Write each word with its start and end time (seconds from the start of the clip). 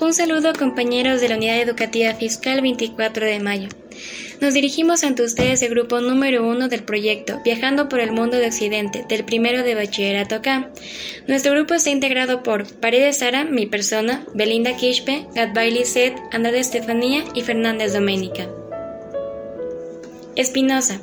Un 0.00 0.14
saludo 0.14 0.54
compañeros 0.54 1.20
de 1.20 1.28
la 1.28 1.36
Unidad 1.36 1.60
Educativa 1.60 2.14
Fiscal 2.14 2.62
24 2.62 3.26
de 3.26 3.38
mayo. 3.38 3.68
Nos 4.40 4.54
dirigimos 4.54 5.04
ante 5.04 5.22
ustedes 5.22 5.60
el 5.60 5.68
grupo 5.68 6.00
número 6.00 6.48
uno 6.48 6.68
del 6.68 6.84
proyecto 6.84 7.38
Viajando 7.44 7.90
por 7.90 8.00
el 8.00 8.10
Mundo 8.10 8.38
de 8.38 8.46
Occidente, 8.46 9.04
del 9.10 9.26
primero 9.26 9.62
de 9.62 9.74
bachillerato 9.74 10.36
acá. 10.36 10.70
Nuestro 11.26 11.52
grupo 11.52 11.74
está 11.74 11.90
integrado 11.90 12.42
por 12.42 12.66
Paredes 12.80 13.18
Sara, 13.18 13.44
mi 13.44 13.66
persona, 13.66 14.24
Belinda 14.32 14.74
Quispe, 14.74 15.26
Gatbailey 15.34 15.84
Seth, 15.84 16.16
Andrade 16.32 16.60
Estefanía 16.60 17.22
y 17.34 17.42
Fernández 17.42 17.92
Doménica. 17.92 18.48
Espinosa. 20.34 21.02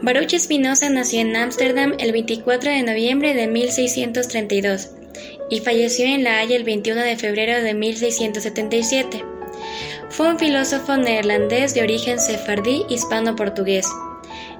Baruch 0.00 0.34
Espinosa 0.34 0.90
nació 0.90 1.20
en 1.20 1.36
Ámsterdam 1.36 1.94
el 2.00 2.10
24 2.10 2.70
de 2.72 2.82
noviembre 2.82 3.34
de 3.34 3.46
1632 3.46 4.90
y 5.50 5.60
falleció 5.60 6.06
en 6.06 6.24
La 6.24 6.38
Haya 6.38 6.56
el 6.56 6.64
21 6.64 7.00
de 7.02 7.16
febrero 7.16 7.62
de 7.62 7.74
1677. 7.74 9.24
Fue 10.08 10.28
un 10.28 10.38
filósofo 10.38 10.96
neerlandés 10.96 11.74
de 11.74 11.82
origen 11.82 12.18
sefardí 12.18 12.84
hispano-portugués, 12.88 13.86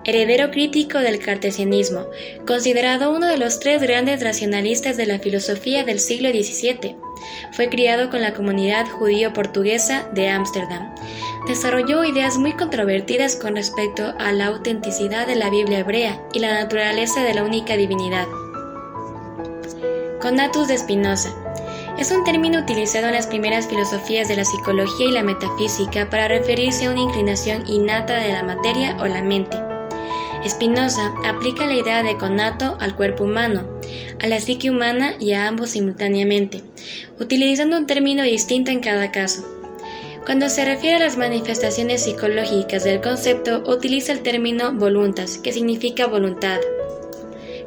heredero 0.04 0.50
crítico 0.50 0.98
del 0.98 1.18
cartesianismo, 1.18 2.06
considerado 2.46 3.14
uno 3.14 3.26
de 3.26 3.36
los 3.36 3.60
tres 3.60 3.82
grandes 3.82 4.22
racionalistas 4.22 4.96
de 4.96 5.06
la 5.06 5.18
filosofía 5.18 5.84
del 5.84 6.00
siglo 6.00 6.30
XVII. 6.30 6.96
Fue 7.52 7.68
criado 7.68 8.10
con 8.10 8.20
la 8.20 8.34
comunidad 8.34 8.86
judío-portuguesa 8.88 10.08
de 10.12 10.28
Ámsterdam. 10.28 10.94
Desarrolló 11.46 12.04
ideas 12.04 12.38
muy 12.38 12.52
controvertidas 12.52 13.36
con 13.36 13.56
respecto 13.56 14.14
a 14.18 14.32
la 14.32 14.46
autenticidad 14.46 15.26
de 15.26 15.36
la 15.36 15.50
Biblia 15.50 15.80
hebrea 15.80 16.20
y 16.32 16.38
la 16.38 16.54
naturaleza 16.54 17.22
de 17.22 17.34
la 17.34 17.44
única 17.44 17.76
divinidad. 17.76 18.26
Conatus 20.22 20.68
de 20.68 20.78
Spinoza. 20.78 21.34
Es 21.98 22.12
un 22.12 22.22
término 22.22 22.60
utilizado 22.60 23.08
en 23.08 23.14
las 23.14 23.26
primeras 23.26 23.66
filosofías 23.66 24.28
de 24.28 24.36
la 24.36 24.44
psicología 24.44 25.06
y 25.06 25.10
la 25.10 25.24
metafísica 25.24 26.08
para 26.10 26.28
referirse 26.28 26.86
a 26.86 26.92
una 26.92 27.00
inclinación 27.00 27.68
innata 27.68 28.18
de 28.18 28.30
la 28.30 28.44
materia 28.44 28.96
o 29.00 29.06
la 29.06 29.20
mente. 29.20 29.56
Spinoza 30.46 31.12
aplica 31.26 31.66
la 31.66 31.74
idea 31.74 32.04
de 32.04 32.16
conato 32.16 32.76
al 32.78 32.94
cuerpo 32.94 33.24
humano, 33.24 33.66
a 34.22 34.28
la 34.28 34.38
psique 34.38 34.70
humana 34.70 35.14
y 35.18 35.32
a 35.32 35.48
ambos 35.48 35.70
simultáneamente, 35.70 36.62
utilizando 37.18 37.76
un 37.76 37.88
término 37.88 38.22
distinto 38.22 38.70
en 38.70 38.78
cada 38.78 39.10
caso. 39.10 39.44
Cuando 40.24 40.48
se 40.50 40.64
refiere 40.64 40.98
a 40.98 41.00
las 41.00 41.16
manifestaciones 41.16 42.04
psicológicas 42.04 42.84
del 42.84 43.00
concepto, 43.00 43.64
utiliza 43.66 44.12
el 44.12 44.22
término 44.22 44.72
voluntas, 44.72 45.38
que 45.38 45.52
significa 45.52 46.06
voluntad. 46.06 46.60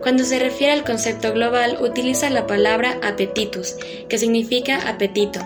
Cuando 0.06 0.23
se 0.23 0.38
refiere 0.38 0.72
al 0.72 0.84
concepto 0.84 1.34
global, 1.34 1.80
utiliza 1.81 2.30
la 2.30 2.45
palabra 2.45 3.00
apetitus, 3.02 3.75
que 4.08 4.20
significa 4.20 4.88
apetito. 4.88 5.39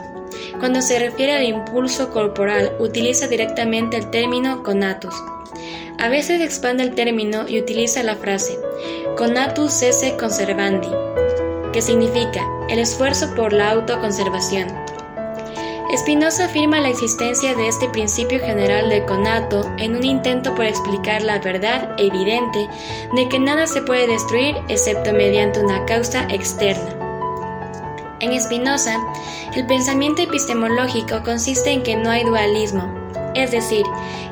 Cuando 0.60 0.82
se 0.82 1.00
refiere 1.00 1.32
al 1.32 1.46
impulso 1.46 2.10
corporal, 2.10 2.74
utiliza 2.78 3.30
directamente 3.30 3.96
el 3.96 4.12
término 4.12 4.62
conatus. 4.62 5.16
A 5.98 6.10
veces 6.10 6.42
expande 6.42 6.84
el 6.84 6.94
término 6.94 7.48
y 7.48 7.58
utiliza 7.58 8.04
la 8.04 8.18
frase 8.18 8.60
conatus 9.16 9.82
esse 9.82 10.18
conservandi, 10.18 10.90
que 11.72 11.82
significa 11.82 12.46
el 12.68 12.80
esfuerzo 12.80 13.34
por 13.36 13.54
la 13.54 13.72
autoconservación. 13.72 14.89
Spinoza 15.98 16.46
afirma 16.46 16.80
la 16.80 16.90
existencia 16.90 17.56
de 17.56 17.68
este 17.68 17.90
principio 17.90 18.40
general 18.40 18.90
de 18.90 19.06
conato 19.06 19.74
en 19.80 19.96
un 19.96 20.04
intento 20.04 20.54
por 20.54 20.66
explicar 20.66 21.24
la 21.24 21.40
verdad 21.40 21.96
evidente 21.98 22.68
de 23.16 23.28
que 23.28 23.40
nada 23.40 23.66
se 23.66 23.82
puede 23.82 24.06
destruir 24.06 24.56
excepto 24.68 25.14
mediante 25.14 25.60
una 25.60 25.86
causa 25.86 26.28
externa. 26.30 26.96
En 28.20 28.40
Spinoza, 28.40 29.00
el 29.56 29.66
pensamiento 29.66 30.22
epistemológico 30.22 31.24
consiste 31.24 31.72
en 31.72 31.82
que 31.82 31.96
no 31.96 32.12
hay 32.12 32.24
dualismo, 32.24 32.99
es 33.44 33.52
decir, 33.52 33.86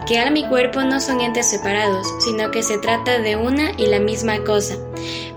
que 0.08 0.20
alma 0.20 0.40
y 0.40 0.48
cuerpo 0.48 0.84
no 0.84 1.00
son 1.00 1.22
entes 1.22 1.50
separados, 1.50 2.08
sino 2.24 2.52
que 2.52 2.64
se 2.64 2.78
trata 2.78 3.20
de 3.20 3.36
una 3.36 3.72
y 3.78 3.88
la 3.88 4.00
misma 4.00 4.44
cosa, 4.44 4.78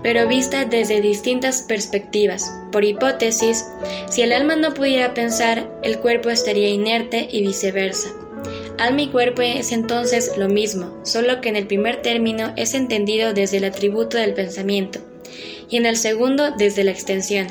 pero 0.01 0.27
vista 0.27 0.65
desde 0.65 1.01
distintas 1.01 1.61
perspectivas. 1.63 2.51
Por 2.71 2.85
hipótesis, 2.85 3.65
si 4.09 4.21
el 4.21 4.31
alma 4.31 4.55
no 4.55 4.73
pudiera 4.73 5.13
pensar, 5.13 5.69
el 5.83 5.99
cuerpo 5.99 6.29
estaría 6.29 6.69
inerte 6.69 7.27
y 7.31 7.41
viceversa. 7.41 8.09
Alma 8.77 9.03
y 9.03 9.09
cuerpo 9.09 9.41
es 9.41 9.71
entonces 9.71 10.37
lo 10.37 10.49
mismo, 10.49 10.97
solo 11.03 11.41
que 11.41 11.49
en 11.49 11.55
el 11.55 11.67
primer 11.67 12.01
término 12.01 12.53
es 12.55 12.73
entendido 12.73 13.33
desde 13.33 13.57
el 13.57 13.65
atributo 13.65 14.17
del 14.17 14.33
pensamiento 14.33 14.99
y 15.69 15.77
en 15.77 15.85
el 15.85 15.97
segundo 15.97 16.51
desde 16.51 16.83
la 16.83 16.91
extensión. 16.91 17.47